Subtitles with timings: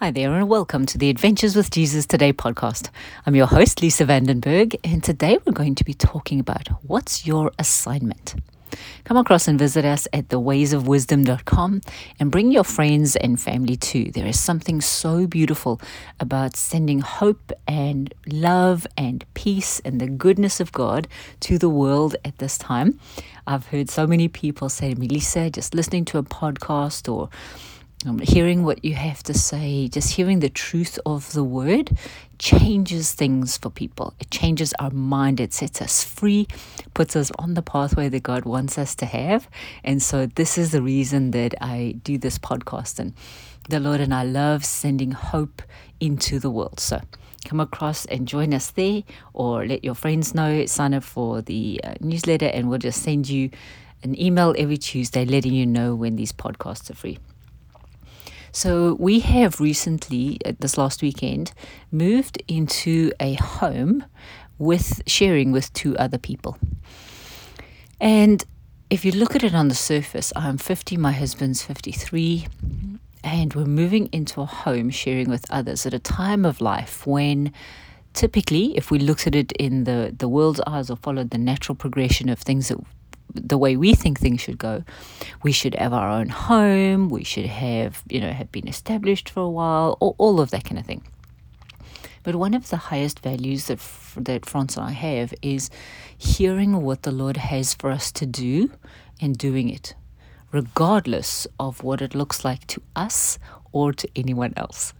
[0.00, 2.88] Hi there, and welcome to the Adventures with Jesus Today podcast.
[3.26, 7.52] I'm your host, Lisa Vandenberg, and today we're going to be talking about what's your
[7.58, 8.34] assignment.
[9.04, 11.82] Come across and visit us at thewaysofwisdom.com
[12.18, 14.10] and bring your friends and family too.
[14.10, 15.82] There is something so beautiful
[16.18, 21.08] about sending hope and love and peace and the goodness of God
[21.40, 22.98] to the world at this time.
[23.46, 27.28] I've heard so many people say to me, Lisa, just listening to a podcast or
[28.06, 31.98] um, hearing what you have to say, just hearing the truth of the word
[32.38, 34.14] changes things for people.
[34.18, 36.48] It changes our mind, it sets us free,
[36.94, 39.50] puts us on the pathway that God wants us to have.
[39.84, 42.98] And so, this is the reason that I do this podcast.
[42.98, 43.12] And
[43.68, 45.60] the Lord and I love sending hope
[46.00, 46.80] into the world.
[46.80, 47.02] So,
[47.44, 49.02] come across and join us there,
[49.34, 53.28] or let your friends know, sign up for the uh, newsletter, and we'll just send
[53.28, 53.50] you
[54.02, 57.18] an email every Tuesday letting you know when these podcasts are free.
[58.52, 61.52] So we have recently, this last weekend,
[61.92, 64.04] moved into a home
[64.58, 66.58] with sharing with two other people.
[68.00, 68.44] And
[68.88, 72.48] if you look at it on the surface, I'm 50, my husband's 53,
[73.22, 77.52] and we're moving into a home sharing with others at a time of life when
[78.14, 81.76] typically, if we looked at it in the, the world's eyes or followed the natural
[81.76, 82.78] progression of things that
[83.34, 84.84] the way we think things should go.
[85.42, 87.08] We should have our own home.
[87.08, 90.64] We should have, you know, have been established for a while, or all of that
[90.64, 91.02] kind of thing.
[92.22, 93.80] But one of the highest values that
[94.16, 95.70] that France and I have is
[96.16, 98.70] hearing what the Lord has for us to do
[99.20, 99.94] and doing it,
[100.52, 103.38] regardless of what it looks like to us
[103.72, 104.92] or to anyone else.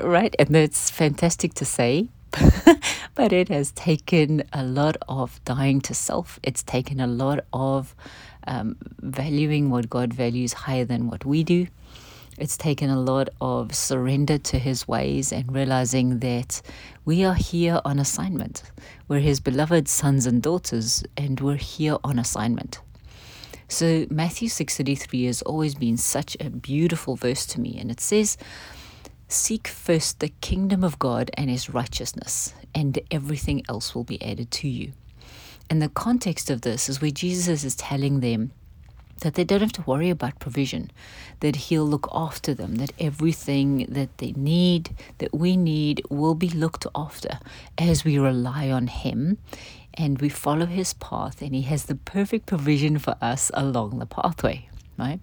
[0.00, 0.34] Right?
[0.38, 2.08] And that's fantastic to say
[3.20, 6.40] but it has taken a lot of dying to self.
[6.42, 7.94] It's taken a lot of
[8.46, 11.66] um, valuing what God values higher than what we do.
[12.38, 16.62] It's taken a lot of surrender to His ways and realizing that
[17.04, 18.62] we are here on assignment.
[19.06, 22.80] We're His beloved sons and daughters, and we're here on assignment.
[23.68, 28.38] So Matthew 6:33 has always been such a beautiful verse to me, and it says,
[29.30, 34.50] Seek first the kingdom of God and his righteousness, and everything else will be added
[34.50, 34.92] to you.
[35.68, 38.50] And the context of this is where Jesus is telling them
[39.20, 40.90] that they don't have to worry about provision,
[41.40, 46.48] that He'll look after them, that everything that they need, that we need, will be
[46.48, 47.38] looked after
[47.78, 49.38] as we rely on Him
[49.94, 54.06] and we follow His path, and He has the perfect provision for us along the
[54.06, 55.20] pathway, right?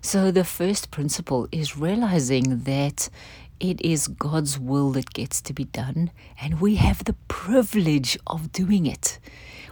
[0.00, 3.10] So, the first principle is realizing that
[3.60, 6.10] it is God's will that gets to be done,
[6.40, 9.18] and we have the privilege of doing it.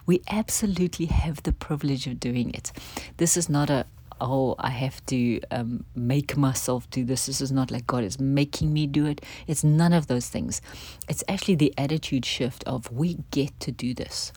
[0.07, 2.73] We absolutely have the privilege of doing it.
[3.17, 3.87] This is not a
[4.21, 7.27] oh, I have to um, make myself do this.
[7.27, 9.25] This is not like God is making me do it.
[9.47, 10.61] It's none of those things.
[11.09, 14.33] It's actually the attitude shift of we get to do this.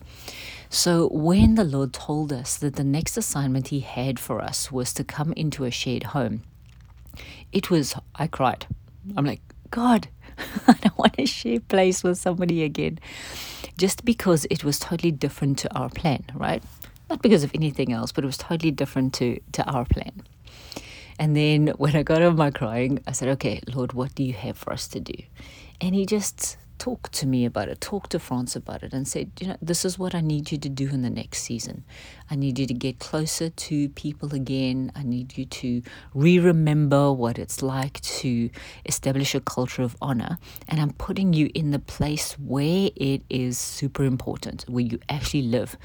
[0.68, 4.94] So, when the Lord told us that the next assignment He had for us was
[4.94, 6.42] to come into a shared home,
[7.52, 8.66] it was, I cried.
[9.16, 9.40] I'm like,
[9.70, 10.08] God,
[10.66, 12.98] I don't want to share place with somebody again.
[13.78, 16.62] Just because it was totally different to our plan, right?
[17.08, 20.22] Not because of anything else, but it was totally different to, to our plan.
[21.18, 24.32] And then when I got over my crying, I said, Okay, Lord, what do you
[24.32, 25.14] have for us to do?
[25.80, 29.30] And He just talk to me about it, talk to France about it, and said,
[29.38, 31.84] you know, this is what I need you to do in the next season.
[32.28, 34.90] I need you to get closer to people again.
[34.96, 35.80] I need you to
[36.12, 38.50] re remember what it's like to
[38.84, 40.38] establish a culture of honor.
[40.66, 45.42] And I'm putting you in the place where it is super important, where you actually
[45.42, 45.76] live.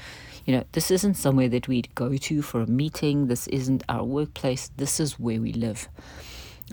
[0.46, 4.02] You know, this isn't somewhere that we'd go to for a meeting, this isn't our
[4.02, 5.88] workplace, this is where we live.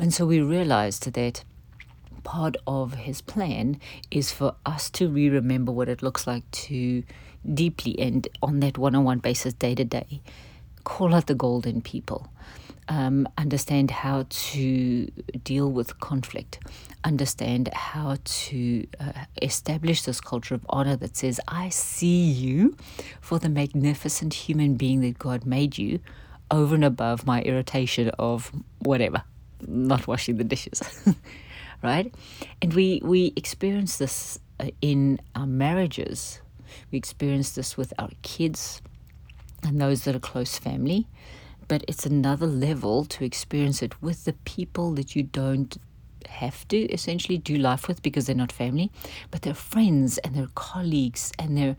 [0.02, 1.44] And so we realized that
[2.26, 3.80] part of his plan
[4.12, 7.04] is for us to re remember what it looks like to
[7.54, 10.22] deeply and on that one on one basis, day to day,
[10.84, 12.28] call out the golden people.
[12.88, 15.08] Um, understand how to
[15.44, 16.60] deal with conflict,
[17.04, 22.78] understand how to uh, establish this culture of honor that says, I see you
[23.22, 26.00] for the magnificent human being that God made you
[26.52, 29.24] over and above my irritation of whatever,
[29.66, 30.84] not washing the dishes.
[31.86, 32.14] right?
[32.62, 36.42] And we, we experience this uh, in our marriages,
[36.92, 38.82] we experience this with our kids
[39.64, 41.08] and those that are close family.
[41.68, 45.78] But it's another level to experience it with the people that you don't
[46.28, 48.92] have to essentially do life with because they're not family,
[49.32, 51.76] but they're friends and they're colleagues and they're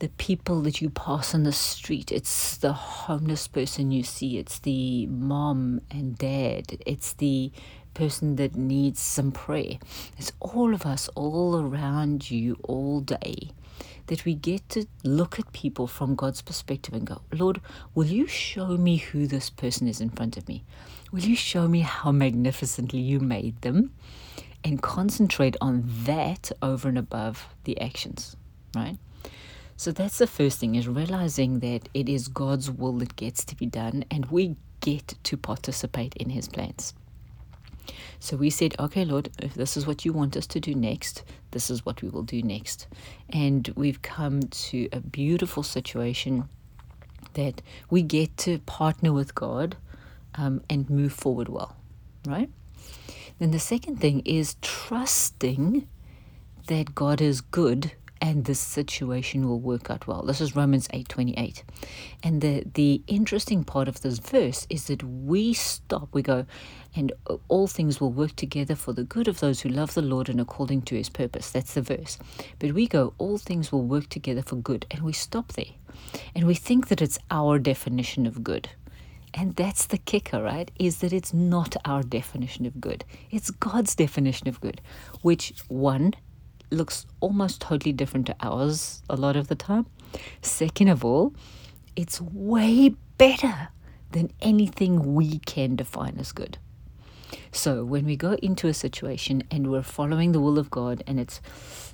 [0.00, 2.10] the people that you pass on the street.
[2.10, 4.38] It's the homeless person you see.
[4.38, 6.82] It's the mom and dad.
[6.86, 7.52] It's the
[8.00, 9.76] person that needs some prayer.
[10.16, 13.50] It's all of us all around you all day
[14.06, 17.60] that we get to look at people from God's perspective and go, Lord,
[17.94, 20.64] will you show me who this person is in front of me?
[21.12, 23.92] Will you show me how magnificently you made them?
[24.64, 28.34] And concentrate on that over and above the actions,
[28.74, 28.96] right?
[29.76, 33.54] So that's the first thing is realizing that it is God's will that gets to
[33.54, 36.94] be done and we get to participate in his plans.
[38.18, 41.22] So we said, okay, Lord, if this is what you want us to do next,
[41.50, 42.86] this is what we will do next.
[43.28, 46.48] And we've come to a beautiful situation
[47.34, 49.76] that we get to partner with God
[50.34, 51.76] um, and move forward well,
[52.26, 52.50] right?
[53.38, 55.88] Then the second thing is trusting
[56.66, 60.22] that God is good and this situation will work out well.
[60.22, 61.62] This is Romans 8:28.
[62.22, 66.44] And the the interesting part of this verse is that we stop, we go,
[66.94, 67.12] and
[67.48, 70.40] all things will work together for the good of those who love the Lord and
[70.40, 71.50] according to his purpose.
[71.50, 72.18] That's the verse.
[72.58, 75.74] But we go, all things will work together for good, and we stop there.
[76.34, 78.68] And we think that it's our definition of good.
[79.32, 80.70] And that's the kicker, right?
[80.78, 83.04] Is that it's not our definition of good.
[83.30, 84.80] It's God's definition of good,
[85.22, 86.14] which one
[86.70, 89.86] looks almost totally different to ours a lot of the time.
[90.42, 91.34] Second of all,
[91.96, 93.68] it's way better
[94.12, 96.58] than anything we can define as good.
[97.52, 101.18] So when we go into a situation and we're following the will of God and
[101.20, 101.40] it's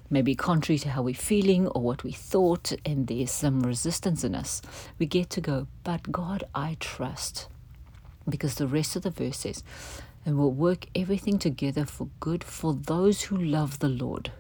[0.09, 4.35] maybe contrary to how we're feeling or what we thought and there's some resistance in
[4.35, 4.63] us,
[4.99, 7.49] we get to go, but God, I trust.
[8.29, 9.63] Because the rest of the verse says,
[10.25, 14.33] and will work everything together for good for those who love the Lord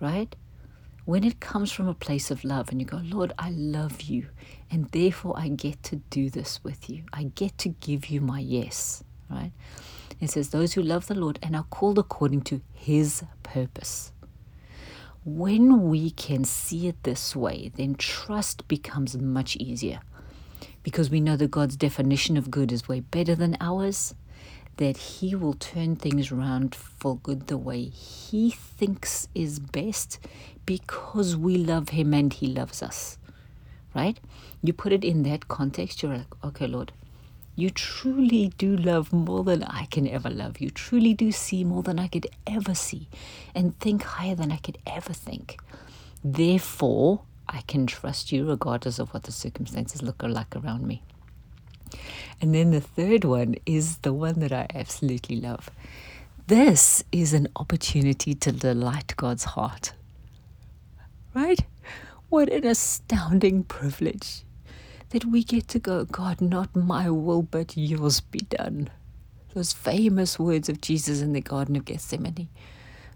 [0.00, 0.34] right?
[1.04, 4.28] When it comes from a place of love and you go, Lord, I love you,
[4.70, 7.04] and therefore I get to do this with you.
[7.12, 9.52] I get to give you my yes, right?
[10.20, 14.12] It says, Those who love the Lord and are called according to his purpose.
[15.24, 20.00] When we can see it this way, then trust becomes much easier
[20.82, 24.14] because we know that God's definition of good is way better than ours
[24.76, 30.18] that He will turn things around for good the way He thinks is best
[30.66, 33.18] because we love Him and He loves us.
[33.94, 34.18] Right?
[34.62, 36.92] You put it in that context, you're like, okay, Lord,
[37.56, 40.60] you truly do love more than I can ever love.
[40.60, 43.08] You truly do see more than I could ever see
[43.54, 45.58] and think higher than I could ever think.
[46.24, 51.02] Therefore, I can trust you regardless of what the circumstances look like around me.
[52.40, 55.70] And then the third one is the one that I absolutely love.
[56.46, 59.92] This is an opportunity to delight God's heart.
[61.34, 61.60] Right?
[62.28, 64.44] What an astounding privilege
[65.10, 68.88] that we get to go, God, not my will, but yours be done.
[69.54, 72.48] Those famous words of Jesus in the Garden of Gethsemane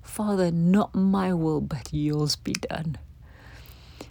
[0.03, 2.99] Father, not my will, but yours be done.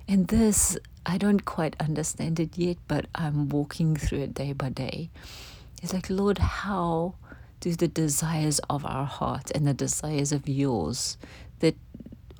[0.07, 4.69] And this I don't quite understand it yet, but I'm walking through it day by
[4.69, 5.09] day.
[5.81, 7.15] It's like, Lord, how
[7.59, 11.17] do the desires of our heart and the desires of yours
[11.59, 11.75] that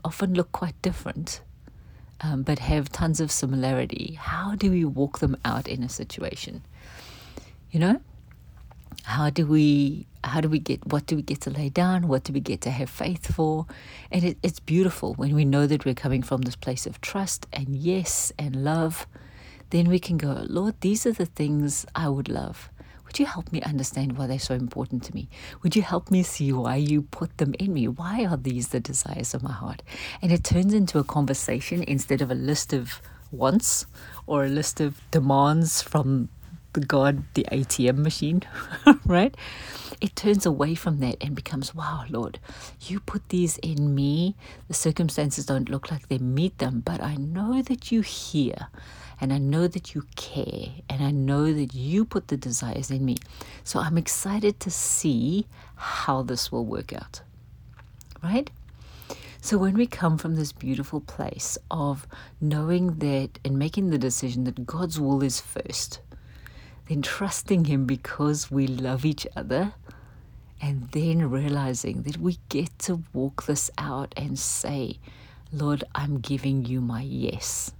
[0.04, 1.42] often look quite different,
[2.22, 6.62] um, but have tons of similarity, how do we walk them out in a situation?
[7.72, 8.02] You know?
[9.04, 12.24] How do we how do we get what do we get to lay down what
[12.24, 13.66] do we get to have faith for
[14.10, 17.46] and it, it's beautiful when we know that we're coming from this place of trust
[17.52, 19.06] and yes and love
[19.72, 22.70] then we can go lord these are the things i would love
[23.06, 25.30] would you help me understand why they're so important to me?
[25.62, 27.88] Would you help me see why you put them in me?
[27.88, 29.84] Why are these the desires of my heart?
[30.20, 33.86] And it turns into a conversation instead of a list of wants
[34.26, 36.30] or a list of demands from
[36.74, 38.42] the God, the ATM machine,
[39.06, 39.36] right?
[40.04, 42.38] it turns away from that and becomes, wow, Lord,
[42.82, 44.36] you put these in me.
[44.68, 48.68] The circumstances don't look like they meet them, but I know that you hear
[49.22, 53.06] and I know that you care and I know that you put the desires in
[53.06, 53.16] me.
[53.64, 57.22] So I'm excited to see how this will work out.
[58.22, 58.50] Right?
[59.40, 62.08] So when we come from this beautiful place of
[62.42, 66.02] knowing that and making the decision that God's will is first,
[66.88, 69.74] then trusting Him because we love each other,
[70.62, 75.00] and then realizing that we get to walk this out and say,
[75.52, 77.74] Lord, I'm giving you my yes.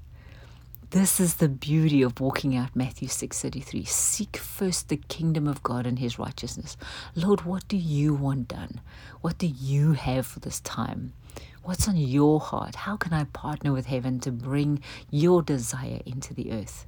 [0.92, 3.88] This is the beauty of walking out Matthew 6:33.
[3.88, 6.78] Seek first the kingdom of God and his righteousness.
[7.16, 8.80] Lord, what do you want done?
[9.22, 11.14] What do you have for this time?
[11.64, 12.76] What's on your heart?
[12.76, 16.86] How can I partner with heaven to bring your desire into the earth?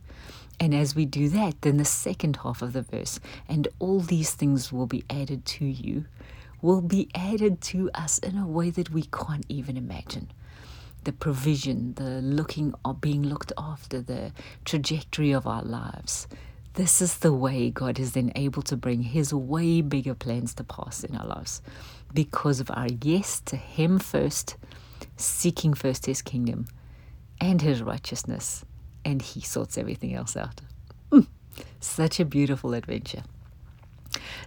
[0.60, 4.34] And as we do that, then the second half of the verse, and all these
[4.34, 6.06] things will be added to you,
[6.62, 10.32] will be added to us in a way that we can't even imagine.
[11.04, 14.32] The provision, the looking or being looked after, the
[14.64, 16.28] trajectory of our lives.
[16.74, 20.64] This is the way God is then able to bring His way bigger plans to
[20.64, 21.62] pass in our lives
[22.14, 24.58] because of our yes to Him first,
[25.16, 26.66] seeking first His kingdom
[27.40, 28.66] and His righteousness
[29.06, 30.62] and he sorts everything else out.
[31.12, 31.28] Mm,
[31.80, 33.24] such a beautiful adventure.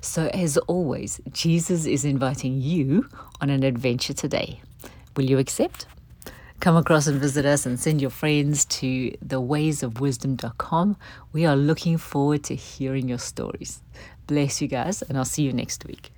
[0.00, 3.08] So, as always, Jesus is inviting you
[3.40, 4.60] on an adventure today.
[5.16, 5.86] Will you accept?
[6.60, 10.96] Come across and visit us and send your friends to thewaysofwisdom.com.
[11.32, 13.80] We are looking forward to hearing your stories.
[14.26, 16.12] Bless you guys, and I'll see you next week.